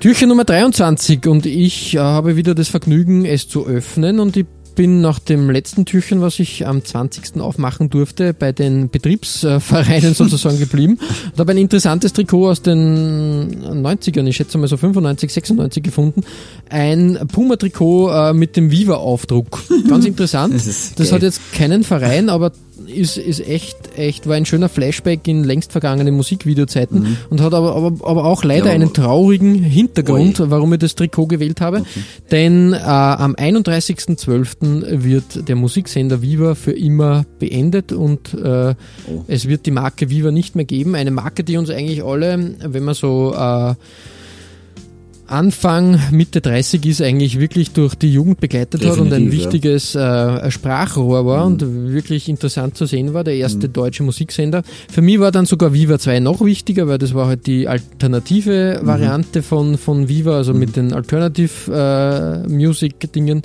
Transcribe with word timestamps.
Türchen 0.00 0.30
Nummer 0.30 0.44
23 0.44 1.26
und 1.26 1.44
ich 1.44 1.94
äh, 1.94 1.98
habe 1.98 2.36
wieder 2.36 2.54
das 2.54 2.68
Vergnügen, 2.68 3.26
es 3.26 3.48
zu 3.48 3.66
öffnen 3.66 4.18
und 4.18 4.34
ich 4.34 4.46
bin 4.74 5.02
nach 5.02 5.18
dem 5.18 5.50
letzten 5.50 5.84
Türchen, 5.84 6.22
was 6.22 6.38
ich 6.38 6.66
am 6.66 6.82
20. 6.82 7.38
aufmachen 7.38 7.90
durfte, 7.90 8.32
bei 8.32 8.52
den 8.52 8.88
Betriebsvereinen 8.88 10.14
sozusagen 10.14 10.58
geblieben 10.58 10.98
und 11.32 11.38
habe 11.38 11.52
ein 11.52 11.58
interessantes 11.58 12.14
Trikot 12.14 12.48
aus 12.48 12.62
den 12.62 13.62
90ern, 13.62 14.26
ich 14.26 14.36
schätze 14.36 14.56
mal 14.56 14.68
so 14.68 14.78
95, 14.78 15.30
96 15.30 15.82
gefunden. 15.82 16.22
Ein 16.70 17.18
Puma-Trikot 17.30 18.10
äh, 18.10 18.32
mit 18.32 18.56
dem 18.56 18.70
Viva-Aufdruck. 18.70 19.60
Ganz 19.86 20.04
interessant. 20.06 20.54
Das 20.54 20.94
Das, 20.94 21.12
hat 21.12 21.20
jetzt 21.20 21.52
keinen 21.52 21.84
Verein, 21.84 22.30
aber 22.30 22.52
ist, 22.86 23.16
ist 23.16 23.46
echt, 23.46 23.76
echt, 23.96 24.26
war 24.26 24.34
ein 24.36 24.46
schöner 24.46 24.68
Flashback 24.68 25.26
in 25.28 25.44
längst 25.44 25.72
vergangene 25.72 26.12
Musikvideozeiten 26.12 27.16
und 27.30 27.40
hat 27.40 27.54
aber, 27.54 27.74
aber, 27.74 28.08
aber 28.08 28.24
auch 28.24 28.44
leider 28.44 28.60
Mhm. 28.64 28.66
Ja, 28.68 28.74
aber- 28.74 28.82
einen 28.84 28.92
traurigen 28.94 29.54
Hintergrund, 29.54 30.42
warum 30.50 30.72
ich 30.72 30.78
das 30.80 30.94
Trikot 30.94 31.26
gewählt 31.26 31.60
habe. 31.60 31.82
Denn 32.30 32.72
äh, 32.72 32.76
am 32.78 33.34
31.12. 33.34 35.02
wird 35.04 35.48
der 35.48 35.56
Musiksender 35.56 36.22
Viva 36.22 36.54
für 36.54 36.72
immer 36.72 37.24
beendet 37.38 37.92
und 37.92 38.34
äh, 38.34 38.74
Oh. 39.08 39.24
es 39.28 39.48
wird 39.48 39.66
die 39.66 39.70
Marke 39.70 40.10
Viva 40.10 40.30
nicht 40.30 40.56
mehr 40.56 40.64
geben. 40.64 40.94
Eine 40.94 41.10
Marke, 41.10 41.44
die 41.44 41.56
uns 41.56 41.70
eigentlich 41.70 42.04
alle, 42.04 42.54
wenn 42.62 42.84
man 42.84 42.94
so 42.94 43.34
äh, 43.34 43.74
Anfang, 45.30 45.98
Mitte 46.10 46.40
30 46.40 46.84
ist, 46.86 47.00
eigentlich 47.00 47.38
wirklich 47.38 47.70
durch 47.70 47.94
die 47.94 48.12
Jugend 48.12 48.40
begleitet 48.40 48.84
hat 48.84 48.98
und 48.98 49.12
ein 49.12 49.30
Definitiv, 49.30 49.38
ja. 49.38 49.44
wichtiges 49.44 49.94
äh, 49.94 50.50
Sprachrohr 50.50 51.24
war 51.24 51.46
und 51.46 51.62
wirklich 51.62 52.28
interessant 52.28 52.76
zu 52.76 52.86
sehen 52.86 53.14
war, 53.14 53.22
der 53.22 53.34
erste 53.34 53.68
deutsche 53.68 54.02
Musiksender. 54.02 54.62
Für 54.90 55.02
mich 55.02 55.20
war 55.20 55.30
dann 55.30 55.46
sogar 55.46 55.72
Viva 55.72 55.98
2 55.98 56.18
noch 56.20 56.44
wichtiger, 56.44 56.88
weil 56.88 56.98
das 56.98 57.14
war 57.14 57.28
halt 57.28 57.46
die 57.46 57.68
alternative 57.68 58.80
Variante 58.82 59.42
von, 59.42 59.78
von 59.78 60.08
Viva, 60.08 60.36
also 60.36 60.52
mit 60.52 60.74
den 60.74 60.92
Alternative 60.92 62.44
äh, 62.46 62.48
Music 62.48 63.12
Dingen. 63.12 63.42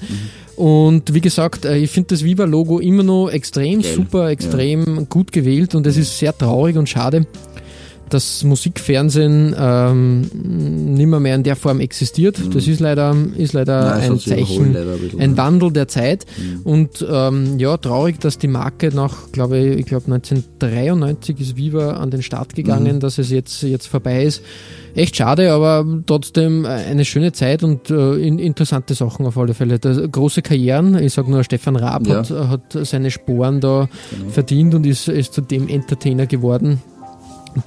Und 0.56 1.14
wie 1.14 1.22
gesagt, 1.22 1.66
äh, 1.66 1.78
ich 1.78 1.92
finde 1.92 2.10
das 2.16 2.24
Viva-Logo 2.24 2.80
immer 2.80 3.04
noch 3.04 3.30
extrem 3.30 3.82
Geil. 3.82 3.94
super, 3.94 4.30
extrem 4.30 5.08
gut 5.10 5.32
gewählt 5.32 5.76
und 5.76 5.86
es 5.86 5.98
ist 5.98 6.18
sehr 6.18 6.36
traurig 6.36 6.78
und 6.78 6.88
schade, 6.88 7.28
dass 8.10 8.44
Musikfernsehen 8.44 9.56
ähm, 9.58 10.22
nimmer 10.96 11.20
mehr 11.20 11.36
in 11.36 11.44
der 11.44 11.56
Form 11.56 11.80
existiert. 11.80 12.40
Das 12.54 12.68
ist 12.68 12.80
leider, 12.80 13.16
ist 13.36 13.54
leider 13.54 13.96
Nein, 13.98 14.12
ein 14.12 14.20
Zeichen, 14.20 14.74
leider 14.74 14.94
ein 14.94 15.00
bisschen, 15.00 15.22
ein? 15.22 15.38
Wandel 15.38 15.72
der 15.72 15.88
Zeit. 15.88 16.26
Und 16.64 17.06
ähm, 17.10 17.58
ja, 17.58 17.78
traurig, 17.78 18.20
dass 18.20 18.38
die 18.38 18.48
Marke 18.48 18.94
nach, 18.94 19.32
glaube 19.32 19.58
ich, 19.58 19.80
ich 19.80 19.86
glaube 19.86 20.06
1993 20.14 21.40
ist 21.40 21.58
Viva 21.58 21.94
an 21.94 22.12
den 22.12 22.22
Start 22.22 22.56
gegangen, 22.56 23.00
dass 23.00 23.18
es 23.18 23.32
jetzt, 23.32 23.64
jetzt 23.64 23.88
vorbei 23.88 24.24
ist. 24.24 24.42
Echt 24.94 25.18
schade, 25.18 25.52
aber 25.52 25.86
trotzdem 26.06 26.66
eine 26.66 27.04
schöne 27.04 27.34
Zeit 27.34 27.64
und 27.64 27.90
äh, 27.90 28.16
in, 28.16 28.40
interessante 28.40 28.94
Sachen 28.94 29.26
auf 29.26 29.38
alle 29.38 29.54
Fälle. 29.54 29.78
Das, 29.78 30.00
große 30.10 30.42
Karrieren, 30.42 30.98
ich 31.04 31.12
sage 31.14 31.30
nur, 31.30 31.44
Stefan 31.44 31.76
Raab 31.76 32.08
Ja. 32.08 32.18
hat, 32.20 32.30
hat 32.32 32.88
seine 32.88 33.12
Sporen 33.12 33.60
da 33.60 33.90
verdient 34.30 34.74
und 34.74 34.86
ist, 34.86 35.10
ist 35.10 35.34
zu 35.34 35.42
dem 35.42 35.68
Entertainer 35.68 36.28
geworden 36.28 36.82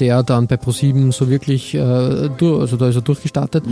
der 0.00 0.22
dann 0.22 0.46
bei 0.46 0.56
ProSieben 0.56 1.12
so 1.12 1.28
wirklich, 1.30 1.74
äh, 1.74 2.28
durch, 2.36 2.60
also 2.60 2.76
da 2.76 2.88
ist 2.88 2.96
er 2.96 3.02
durchgestartet, 3.02 3.64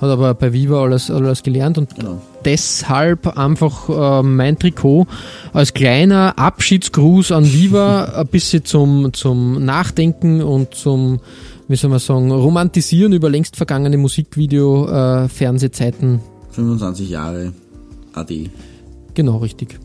hat 0.00 0.08
aber 0.10 0.34
bei 0.34 0.52
Viva 0.52 0.82
alles, 0.82 1.10
alles 1.10 1.42
gelernt 1.42 1.78
und 1.78 1.94
Genau. 1.96 2.20
deshalb 2.44 3.36
einfach 3.38 3.88
äh, 3.88 4.22
mein 4.22 4.58
Trikot 4.58 5.06
als 5.52 5.74
kleiner 5.74 6.38
Abschiedsgruß 6.38 7.32
an 7.32 7.44
Viva 7.52 8.04
ein 8.16 8.26
bisschen 8.26 8.64
zum, 8.64 9.12
zum 9.12 9.64
Nachdenken 9.64 10.42
und 10.42 10.74
zum, 10.74 11.20
wie 11.68 11.76
soll 11.76 11.90
man 11.90 11.98
sagen, 11.98 12.30
Romantisieren 12.30 13.12
über 13.12 13.30
längst 13.30 13.56
vergangene 13.56 13.96
Musikvideo, 13.96 14.88
äh, 14.88 15.28
Fernsehzeiten. 15.28 16.20
25 16.52 17.10
Jahre 17.10 17.52
AD. 18.12 18.50
Genau, 19.14 19.38
richtig. 19.38 19.78